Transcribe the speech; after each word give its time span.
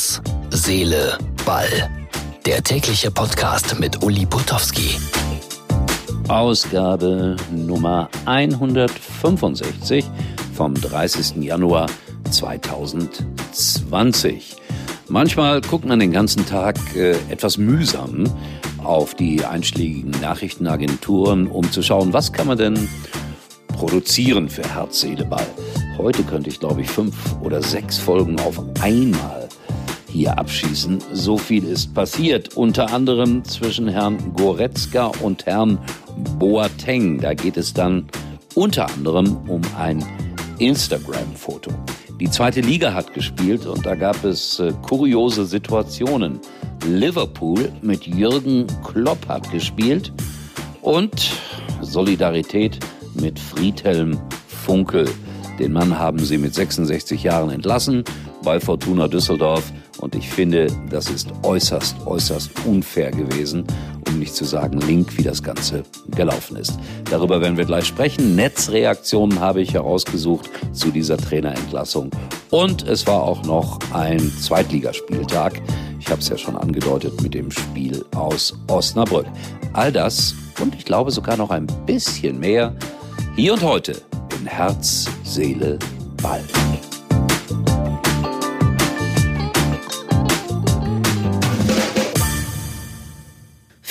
Herz, 0.00 0.22
Seele, 0.48 1.18
Ball. 1.44 1.68
Der 2.46 2.62
tägliche 2.62 3.10
Podcast 3.10 3.78
mit 3.78 4.02
Uli 4.02 4.24
Putowski. 4.24 4.96
Ausgabe 6.26 7.36
Nummer 7.50 8.08
165 8.24 10.06
vom 10.54 10.72
30. 10.72 11.42
Januar 11.42 11.84
2020. 12.30 14.56
Manchmal 15.08 15.60
guckt 15.60 15.84
man 15.84 15.98
den 15.98 16.12
ganzen 16.12 16.46
Tag 16.46 16.78
äh, 16.96 17.10
etwas 17.28 17.58
mühsam 17.58 18.24
auf 18.82 19.14
die 19.14 19.44
einschlägigen 19.44 20.12
Nachrichtenagenturen, 20.22 21.46
um 21.46 21.70
zu 21.70 21.82
schauen, 21.82 22.14
was 22.14 22.32
kann 22.32 22.46
man 22.46 22.56
denn 22.56 22.88
produzieren 23.68 24.48
für 24.48 24.62
Herz, 24.62 25.02
Seele, 25.02 25.26
Ball. 25.26 25.46
Heute 25.98 26.22
könnte 26.22 26.48
ich, 26.48 26.58
glaube 26.58 26.80
ich, 26.80 26.88
fünf 26.88 27.14
oder 27.42 27.62
sechs 27.62 27.98
Folgen 27.98 28.40
auf 28.40 28.58
einmal 28.80 29.39
hier 30.10 30.38
abschießen. 30.38 30.98
So 31.12 31.38
viel 31.38 31.64
ist 31.64 31.94
passiert, 31.94 32.56
unter 32.56 32.92
anderem 32.92 33.44
zwischen 33.44 33.88
Herrn 33.88 34.34
Goretzka 34.34 35.06
und 35.22 35.46
Herrn 35.46 35.78
Boateng. 36.38 37.20
Da 37.20 37.34
geht 37.34 37.56
es 37.56 37.72
dann 37.72 38.06
unter 38.54 38.90
anderem 38.90 39.36
um 39.48 39.62
ein 39.78 40.04
Instagram-Foto. 40.58 41.70
Die 42.20 42.30
zweite 42.30 42.60
Liga 42.60 42.92
hat 42.92 43.14
gespielt 43.14 43.64
und 43.64 43.86
da 43.86 43.94
gab 43.94 44.24
es 44.24 44.60
äh, 44.60 44.72
kuriose 44.82 45.46
Situationen. 45.46 46.38
Liverpool 46.86 47.72
mit 47.80 48.06
Jürgen 48.06 48.66
Klopp 48.84 49.26
hat 49.28 49.50
gespielt 49.50 50.12
und 50.82 51.32
Solidarität 51.80 52.78
mit 53.14 53.38
Friedhelm 53.38 54.18
Funkel. 54.48 55.08
Den 55.58 55.72
Mann 55.72 55.98
haben 55.98 56.18
sie 56.18 56.38
mit 56.38 56.54
66 56.54 57.22
Jahren 57.22 57.50
entlassen 57.50 58.04
bei 58.42 58.60
Fortuna 58.60 59.08
Düsseldorf. 59.08 59.72
Und 59.98 60.14
ich 60.14 60.28
finde, 60.28 60.68
das 60.90 61.10
ist 61.10 61.28
äußerst, 61.42 62.06
äußerst 62.06 62.50
unfair 62.64 63.10
gewesen, 63.10 63.64
um 64.08 64.18
nicht 64.18 64.34
zu 64.34 64.44
sagen 64.44 64.80
link, 64.80 65.16
wie 65.18 65.22
das 65.22 65.42
Ganze 65.42 65.82
gelaufen 66.14 66.56
ist. 66.56 66.78
Darüber 67.10 67.40
werden 67.40 67.56
wir 67.56 67.64
gleich 67.64 67.86
sprechen. 67.86 68.34
Netzreaktionen 68.36 69.40
habe 69.40 69.60
ich 69.60 69.74
herausgesucht 69.74 70.50
zu 70.72 70.90
dieser 70.90 71.16
Trainerentlassung. 71.16 72.10
Und 72.50 72.86
es 72.86 73.06
war 73.06 73.22
auch 73.22 73.42
noch 73.44 73.78
ein 73.92 74.20
Zweitligaspieltag. 74.40 75.60
Ich 75.98 76.08
habe 76.08 76.20
es 76.20 76.28
ja 76.28 76.38
schon 76.38 76.56
angedeutet 76.56 77.20
mit 77.22 77.34
dem 77.34 77.50
Spiel 77.50 78.04
aus 78.14 78.54
Osnabrück. 78.68 79.26
All 79.72 79.92
das 79.92 80.34
und 80.60 80.74
ich 80.74 80.84
glaube 80.84 81.10
sogar 81.10 81.36
noch 81.36 81.50
ein 81.50 81.66
bisschen 81.86 82.38
mehr 82.38 82.74
hier 83.36 83.54
und 83.54 83.62
heute 83.62 84.02
in 84.38 84.46
Herz, 84.46 85.06
Seele, 85.24 85.78
Ball. 86.22 86.42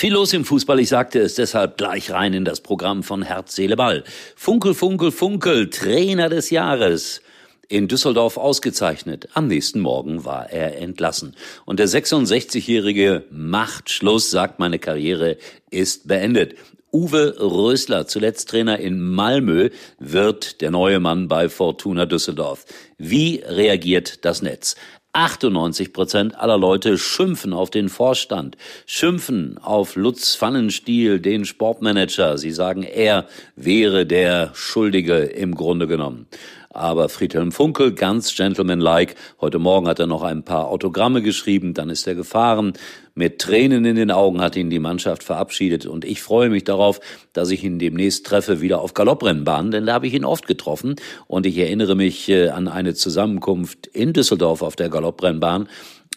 Viel 0.00 0.14
los 0.14 0.32
im 0.32 0.46
Fußball, 0.46 0.80
ich 0.80 0.88
sagte 0.88 1.20
es 1.20 1.34
deshalb 1.34 1.76
gleich 1.76 2.10
rein 2.10 2.32
in 2.32 2.46
das 2.46 2.62
Programm 2.62 3.02
von 3.02 3.20
Herz, 3.20 3.54
Seele, 3.54 3.76
Ball. 3.76 4.02
Funkel, 4.34 4.72
Funkel, 4.72 5.12
Funkel, 5.12 5.68
Trainer 5.68 6.30
des 6.30 6.48
Jahres. 6.48 7.20
In 7.68 7.86
Düsseldorf 7.86 8.38
ausgezeichnet. 8.38 9.28
Am 9.34 9.46
nächsten 9.46 9.80
Morgen 9.80 10.24
war 10.24 10.48
er 10.48 10.78
entlassen. 10.78 11.36
Und 11.66 11.80
der 11.80 11.86
66-Jährige 11.86 13.24
macht 13.30 13.90
Schluss, 13.90 14.30
sagt, 14.30 14.58
meine 14.58 14.78
Karriere 14.78 15.36
ist 15.70 16.08
beendet. 16.08 16.54
Uwe 16.90 17.36
Rösler, 17.38 18.06
zuletzt 18.06 18.48
Trainer 18.48 18.78
in 18.78 19.02
Malmö, 19.02 19.68
wird 19.98 20.62
der 20.62 20.70
neue 20.70 20.98
Mann 20.98 21.28
bei 21.28 21.50
Fortuna 21.50 22.06
Düsseldorf. 22.06 22.64
Wie 22.96 23.42
reagiert 23.46 24.24
das 24.24 24.40
Netz? 24.40 24.76
98 25.12 25.92
Prozent 25.92 26.38
aller 26.38 26.58
Leute 26.58 26.96
schimpfen 26.96 27.52
auf 27.52 27.70
den 27.70 27.88
Vorstand, 27.88 28.56
schimpfen 28.86 29.58
auf 29.58 29.96
Lutz 29.96 30.36
Pfannenstiel, 30.36 31.18
den 31.18 31.44
Sportmanager. 31.44 32.38
Sie 32.38 32.52
sagen, 32.52 32.82
er 32.82 33.26
wäre 33.56 34.06
der 34.06 34.50
Schuldige 34.54 35.18
im 35.18 35.54
Grunde 35.54 35.86
genommen. 35.86 36.26
Aber 36.72 37.08
Friedhelm 37.08 37.50
Funkel, 37.50 37.94
ganz 37.94 38.32
gentlemanlike, 38.36 39.16
heute 39.40 39.58
Morgen 39.58 39.88
hat 39.88 39.98
er 39.98 40.06
noch 40.06 40.22
ein 40.22 40.44
paar 40.44 40.68
Autogramme 40.68 41.20
geschrieben, 41.20 41.74
dann 41.74 41.90
ist 41.90 42.06
er 42.06 42.14
gefahren. 42.14 42.74
Mit 43.16 43.40
Tränen 43.40 43.84
in 43.84 43.96
den 43.96 44.12
Augen 44.12 44.40
hat 44.40 44.54
ihn 44.54 44.70
die 44.70 44.78
Mannschaft 44.78 45.24
verabschiedet 45.24 45.86
und 45.86 46.04
ich 46.04 46.22
freue 46.22 46.48
mich 46.48 46.62
darauf, 46.62 47.00
dass 47.32 47.50
ich 47.50 47.64
ihn 47.64 47.80
demnächst 47.80 48.24
treffe 48.24 48.60
wieder 48.60 48.80
auf 48.82 48.94
Galopprennbahn, 48.94 49.72
denn 49.72 49.84
da 49.84 49.94
habe 49.94 50.06
ich 50.06 50.14
ihn 50.14 50.24
oft 50.24 50.46
getroffen 50.46 50.94
und 51.26 51.44
ich 51.44 51.58
erinnere 51.58 51.96
mich 51.96 52.28
äh, 52.28 52.50
an 52.50 52.68
eine 52.68 52.94
Zusammenkunft 52.94 53.88
in 53.88 54.12
Düsseldorf 54.12 54.62
auf 54.62 54.76
der 54.76 54.90
Galopprennbahn 54.90 55.68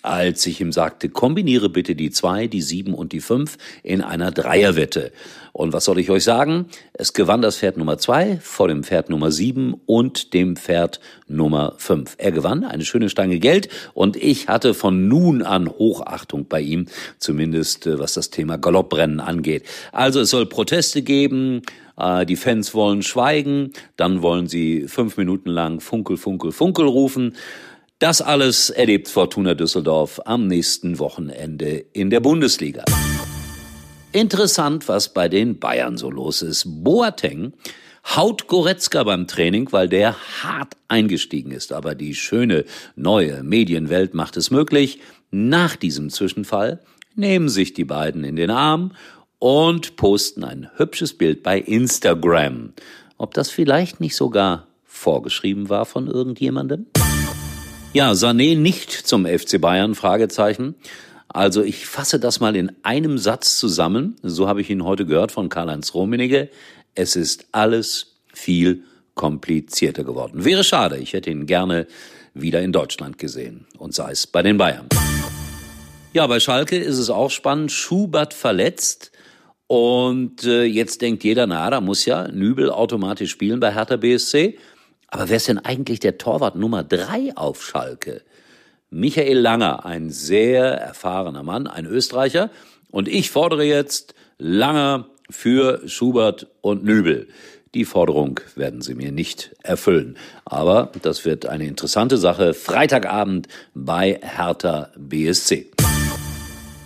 als 0.03 0.45
ich 0.45 0.61
ihm 0.61 0.71
sagte, 0.71 1.09
kombiniere 1.09 1.69
bitte 1.69 1.95
die 1.95 2.11
zwei, 2.11 2.47
die 2.47 2.61
sieben 2.61 2.93
und 2.93 3.13
die 3.13 3.21
fünf 3.21 3.57
in 3.81 4.01
einer 4.01 4.31
Dreierwette. 4.31 5.11
Und 5.53 5.71
was 5.71 5.85
soll 5.85 5.99
ich 5.99 6.09
euch 6.09 6.23
sagen? 6.23 6.65
Es 6.93 7.13
gewann 7.13 7.41
das 7.41 7.57
Pferd 7.57 7.77
Nummer 7.77 7.97
zwei 7.97 8.37
vor 8.41 8.67
dem 8.67 8.83
Pferd 8.83 9.09
Nummer 9.09 9.31
sieben 9.31 9.75
und 9.85 10.33
dem 10.33 10.55
Pferd 10.55 10.99
Nummer 11.27 11.75
fünf. 11.77 12.15
Er 12.17 12.31
gewann 12.31 12.63
eine 12.63 12.85
schöne 12.85 13.09
Stange 13.09 13.39
Geld 13.39 13.69
und 13.93 14.17
ich 14.17 14.47
hatte 14.47 14.73
von 14.73 15.07
nun 15.07 15.41
an 15.41 15.69
Hochachtung 15.69 16.47
bei 16.47 16.59
ihm, 16.59 16.87
zumindest 17.19 17.87
äh, 17.87 17.97
was 17.99 18.13
das 18.13 18.29
Thema 18.29 18.57
Galopprennen 18.57 19.19
angeht. 19.19 19.63
Also 19.91 20.19
es 20.21 20.31
soll 20.31 20.47
Proteste 20.47 21.01
geben, 21.01 21.61
äh, 21.97 22.25
die 22.25 22.35
Fans 22.35 22.73
wollen 22.73 23.03
schweigen, 23.03 23.73
dann 23.95 24.21
wollen 24.21 24.47
sie 24.47 24.87
fünf 24.87 25.17
Minuten 25.17 25.49
lang 25.49 25.79
Funkel, 25.79 26.17
Funkel, 26.17 26.51
Funkel 26.51 26.87
rufen. 26.87 27.35
Das 28.03 28.21
alles 28.21 28.69
erlebt 28.69 29.07
Fortuna 29.07 29.53
Düsseldorf 29.53 30.19
am 30.25 30.45
nächsten 30.47 30.99
Wochenende 30.99 31.85
in 31.93 32.09
der 32.09 32.19
Bundesliga. 32.19 32.83
Interessant, 34.11 34.89
was 34.89 35.13
bei 35.13 35.29
den 35.29 35.57
Bayern 35.57 35.95
so 35.95 36.11
los 36.11 36.41
ist. 36.41 36.65
Boateng 36.83 37.53
haut 38.05 38.47
Goretzka 38.47 39.03
beim 39.03 39.25
Training, 39.25 39.71
weil 39.71 39.87
der 39.87 40.17
hart 40.43 40.75
eingestiegen 40.89 41.51
ist. 41.51 41.71
Aber 41.71 41.95
die 41.95 42.13
schöne 42.13 42.65
neue 42.97 43.41
Medienwelt 43.41 44.13
macht 44.13 44.35
es 44.35 44.51
möglich. 44.51 44.99
Nach 45.31 45.77
diesem 45.77 46.09
Zwischenfall 46.09 46.81
nehmen 47.15 47.47
sich 47.47 47.71
die 47.71 47.85
beiden 47.85 48.25
in 48.25 48.35
den 48.35 48.49
Arm 48.49 48.91
und 49.39 49.95
posten 49.95 50.43
ein 50.43 50.69
hübsches 50.75 51.17
Bild 51.17 51.41
bei 51.41 51.57
Instagram. 51.57 52.73
Ob 53.17 53.33
das 53.33 53.49
vielleicht 53.49 54.01
nicht 54.01 54.17
sogar 54.17 54.67
vorgeschrieben 54.83 55.69
war 55.69 55.85
von 55.85 56.07
irgendjemandem? 56.07 56.87
Ja, 57.93 58.13
Sané 58.13 58.57
nicht 58.57 58.91
zum 58.91 59.27
FC 59.27 59.61
Bayern, 59.61 59.93
Fragezeichen. 59.93 60.73
Also 61.27 61.61
ich 61.61 61.85
fasse 61.85 62.19
das 62.19 62.39
mal 62.39 62.55
in 62.55 62.71
einem 62.81 63.19
Satz 63.19 63.59
zusammen. 63.59 64.15
So 64.23 64.47
habe 64.47 64.61
ich 64.61 64.71
ihn 64.71 64.83
heute 64.83 65.05
gehört 65.05 65.31
von 65.31 65.47
Karl-Heinz 65.47 65.93
Rummenigge. 65.93 66.49
Es 66.95 67.15
ist 67.15 67.45
alles 67.51 68.15
viel 68.33 68.81
komplizierter 69.13 70.03
geworden. 70.03 70.43
Wäre 70.43 70.63
schade, 70.63 70.97
ich 70.97 71.13
hätte 71.13 71.29
ihn 71.29 71.45
gerne 71.45 71.85
wieder 72.33 72.63
in 72.63 72.71
Deutschland 72.71 73.19
gesehen 73.19 73.67
und 73.77 73.93
sei 73.93 74.11
es 74.11 74.25
bei 74.25 74.41
den 74.41 74.57
Bayern. 74.57 74.89
Ja, 76.13 76.25
bei 76.25 76.39
Schalke 76.39 76.77
ist 76.77 76.97
es 76.97 77.11
auch 77.11 77.29
spannend. 77.29 77.71
Schubert 77.71 78.33
verletzt. 78.33 79.11
Und 79.67 80.43
äh, 80.45 80.63
jetzt 80.63 81.03
denkt 81.03 81.23
jeder, 81.23 81.45
na, 81.45 81.69
da 81.69 81.79
muss 81.79 82.05
ja 82.05 82.27
Nübel 82.27 82.71
automatisch 82.71 83.29
spielen 83.29 83.59
bei 83.59 83.71
Hertha 83.71 83.97
BSC. 83.97 84.57
Aber 85.13 85.29
wer 85.29 85.37
ist 85.37 85.47
denn 85.47 85.59
eigentlich 85.59 85.99
der 85.99 86.17
Torwart 86.17 86.55
Nummer 86.55 86.83
drei 86.83 87.33
auf 87.35 87.63
Schalke? 87.63 88.23
Michael 88.89 89.37
Langer, 89.37 89.85
ein 89.85 90.09
sehr 90.09 90.63
erfahrener 90.63 91.43
Mann, 91.43 91.67
ein 91.67 91.85
Österreicher. 91.85 92.49
Und 92.89 93.07
ich 93.07 93.29
fordere 93.29 93.63
jetzt 93.63 94.15
Langer 94.39 95.05
für 95.29 95.87
Schubert 95.87 96.47
und 96.61 96.83
Nübel. 96.83 97.27
Die 97.75 97.85
Forderung 97.85 98.39
werden 98.55 98.81
sie 98.81 98.95
mir 98.95 99.11
nicht 99.11 99.55
erfüllen. 99.61 100.17
Aber 100.45 100.91
das 101.03 101.25
wird 101.25 101.45
eine 101.45 101.67
interessante 101.67 102.17
Sache. 102.17 102.55
Freitagabend 102.55 103.47
bei 103.75 104.19
Hertha 104.19 104.89
BSC. 104.97 105.69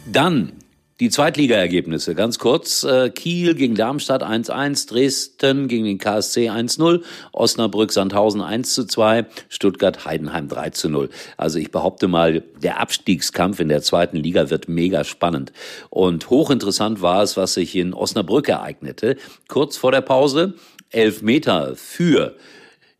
Dann 0.05 0.51
die 0.99 1.09
Zweitligaergebnisse 1.09 2.15
ganz 2.15 2.39
kurz. 2.39 2.83
Äh, 2.83 3.09
Kiel 3.11 3.53
gegen 3.53 3.75
Darmstadt 3.75 4.23
1-1, 4.23 4.89
Dresden 4.89 5.67
gegen 5.67 5.85
den 5.85 5.97
KSC 5.99 6.49
1-0, 6.49 7.03
Osnabrück 7.31 7.91
Sandhausen 7.91 8.41
1-2, 8.41 9.25
Stuttgart 9.49 10.05
Heidenheim 10.05 10.47
3-0. 10.47 11.09
Also 11.37 11.59
ich 11.59 11.71
behaupte 11.71 12.07
mal, 12.07 12.41
der 12.61 12.79
Abstiegskampf 12.79 13.59
in 13.59 13.69
der 13.69 13.81
zweiten 13.81 14.17
Liga 14.17 14.49
wird 14.49 14.69
mega 14.69 15.03
spannend. 15.03 15.51
Und 15.89 16.29
hochinteressant 16.29 17.01
war 17.01 17.21
es, 17.21 17.37
was 17.37 17.53
sich 17.53 17.75
in 17.75 17.93
Osnabrück 17.93 18.49
ereignete. 18.49 19.17
Kurz 19.47 19.77
vor 19.77 19.91
der 19.91 20.01
Pause, 20.01 20.55
elf 20.89 21.21
Meter 21.21 21.75
für 21.75 22.35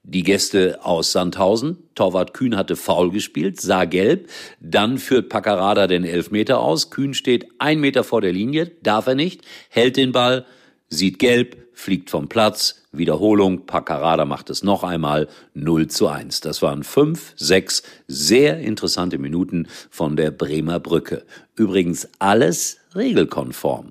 die 0.07 0.23
Gäste 0.23 0.79
aus 0.83 1.11
Sandhausen. 1.11 1.77
Torwart 1.93 2.33
Kühn 2.33 2.55
hatte 2.55 2.77
faul 2.77 3.11
gespielt, 3.11 3.59
sah 3.59 3.83
gelb. 3.83 4.29
Dann 4.61 4.97
führt 4.97 5.27
Paccarada 5.27 5.85
den 5.85 6.05
Elfmeter 6.05 6.59
aus. 6.59 6.89
Kühn 6.89 7.13
steht 7.13 7.47
ein 7.59 7.81
Meter 7.81 8.05
vor 8.05 8.21
der 8.21 8.31
Linie, 8.31 8.71
darf 8.81 9.07
er 9.07 9.15
nicht, 9.15 9.41
hält 9.69 9.97
den 9.97 10.13
Ball, 10.13 10.45
sieht 10.87 11.19
gelb, 11.19 11.57
fliegt 11.73 12.09
vom 12.09 12.29
Platz. 12.29 12.85
Wiederholung, 12.93 13.65
Paccarada 13.65 14.23
macht 14.23 14.49
es 14.49 14.63
noch 14.63 14.85
einmal 14.85 15.27
0 15.53 15.87
zu 15.87 16.07
1. 16.07 16.39
Das 16.39 16.61
waren 16.61 16.83
fünf, 16.83 17.33
sechs 17.35 17.83
sehr 18.07 18.59
interessante 18.59 19.17
Minuten 19.17 19.67
von 19.89 20.15
der 20.15 20.31
Bremer 20.31 20.79
Brücke. 20.79 21.25
Übrigens 21.55 22.07
alles 22.17 22.77
regelkonform. 22.95 23.89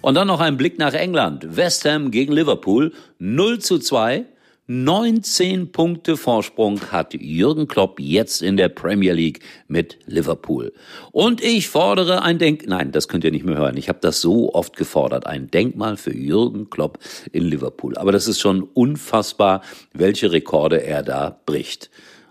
Und 0.00 0.14
dann 0.14 0.28
noch 0.28 0.40
ein 0.40 0.56
Blick 0.56 0.78
nach 0.78 0.94
England. 0.94 1.56
West 1.56 1.84
Ham 1.84 2.12
gegen 2.12 2.32
Liverpool 2.32 2.92
0 3.18 3.58
zu 3.58 3.80
2. 3.80 4.26
19 4.68 5.70
Punkte 5.70 6.16
Vorsprung 6.16 6.80
hat 6.90 7.14
Jürgen 7.14 7.68
Klopp 7.68 8.00
jetzt 8.00 8.42
in 8.42 8.56
der 8.56 8.68
Premier 8.68 9.12
League 9.12 9.38
mit 9.68 9.96
Liverpool. 10.06 10.72
Und 11.12 11.40
ich 11.40 11.68
fordere 11.68 12.22
ein 12.22 12.40
Denk... 12.40 12.66
Nein, 12.66 12.90
das 12.90 13.06
könnt 13.06 13.22
ihr 13.22 13.30
nicht 13.30 13.44
mehr 13.44 13.56
hören. 13.56 13.76
Ich 13.76 13.88
habe 13.88 14.00
das 14.00 14.20
so 14.20 14.52
oft 14.54 14.76
gefordert. 14.76 15.24
Ein 15.24 15.52
Denkmal 15.52 15.96
für 15.96 16.12
Jürgen 16.12 16.68
Klopp 16.68 16.98
in 17.30 17.44
Liverpool. 17.44 17.96
Aber 17.96 18.10
das 18.10 18.26
ist 18.26 18.40
schon 18.40 18.64
unfassbar, 18.74 19.62
welche 19.92 20.32
Rekorde 20.32 20.82
er 20.82 21.04
da 21.04 21.40
bricht. 21.46 21.88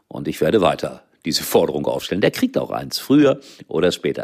Und 0.10 0.28
ich 0.28 0.42
werde 0.42 0.60
weiter 0.60 1.04
diese 1.24 1.44
Forderung 1.44 1.86
aufstellen. 1.86 2.20
Der 2.20 2.32
kriegt 2.32 2.58
auch 2.58 2.72
eins, 2.72 3.00
früher 3.00 3.40
oder 3.70 3.94
später. 3.94 4.24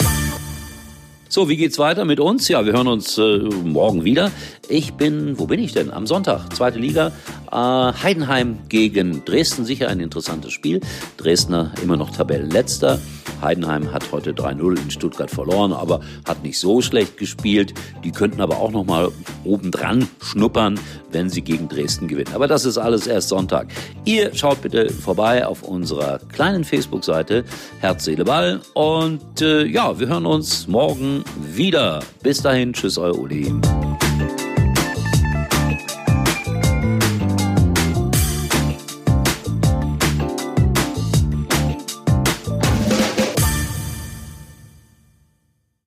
So, 1.33 1.47
wie 1.47 1.55
geht's 1.55 1.79
weiter 1.79 2.03
mit 2.03 2.19
uns? 2.19 2.49
Ja, 2.49 2.65
wir 2.65 2.73
hören 2.73 2.89
uns 2.89 3.17
äh, 3.17 3.37
morgen 3.63 4.03
wieder. 4.03 4.33
Ich 4.67 4.95
bin, 4.95 5.39
wo 5.39 5.45
bin 5.45 5.61
ich 5.61 5.71
denn? 5.71 5.89
Am 5.89 6.05
Sonntag, 6.05 6.53
zweite 6.53 6.77
Liga. 6.77 7.13
Äh, 7.49 7.55
Heidenheim 7.55 8.59
gegen 8.67 9.23
Dresden, 9.23 9.63
sicher 9.63 9.87
ein 9.87 10.01
interessantes 10.01 10.51
Spiel. 10.51 10.81
Dresdner 11.15 11.71
immer 11.81 11.95
noch 11.95 12.09
Tabellenletzter. 12.09 12.99
Heidenheim 13.41 13.91
hat 13.91 14.11
heute 14.11 14.33
3-0 14.33 14.81
in 14.81 14.91
Stuttgart 14.91 15.29
verloren, 15.29 15.73
aber 15.73 16.01
hat 16.27 16.43
nicht 16.43 16.59
so 16.59 16.81
schlecht 16.81 17.17
gespielt. 17.17 17.73
Die 18.03 18.11
könnten 18.11 18.41
aber 18.41 18.57
auch 18.57 18.71
noch 18.71 18.85
mal 18.85 19.09
obendran 19.43 20.07
schnuppern, 20.21 20.79
wenn 21.11 21.29
sie 21.29 21.41
gegen 21.41 21.67
Dresden 21.67 22.07
gewinnen. 22.07 22.33
Aber 22.33 22.47
das 22.47 22.65
ist 22.65 22.77
alles 22.77 23.07
erst 23.07 23.29
Sonntag. 23.29 23.67
Ihr 24.05 24.33
schaut 24.33 24.61
bitte 24.61 24.89
vorbei 24.89 25.45
auf 25.45 25.63
unserer 25.63 26.19
kleinen 26.33 26.63
Facebook-Seite 26.63 27.43
Herz, 27.79 28.05
Seele, 28.05 28.25
Ball. 28.25 28.61
Und 28.73 29.41
äh, 29.41 29.65
ja, 29.65 29.99
wir 29.99 30.07
hören 30.07 30.25
uns 30.25 30.67
morgen 30.67 31.23
wieder. 31.53 32.01
Bis 32.23 32.41
dahin, 32.41 32.73
tschüss, 32.73 32.97
euer 32.97 33.17
Uli. 33.17 33.51